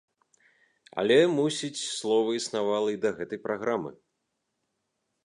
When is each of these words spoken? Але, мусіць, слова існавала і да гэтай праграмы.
Але, 1.01 1.17
мусіць, 1.39 1.77
слова 1.97 2.29
існавала 2.39 2.89
і 2.97 3.01
да 3.05 3.09
гэтай 3.21 3.39
праграмы. 3.45 3.91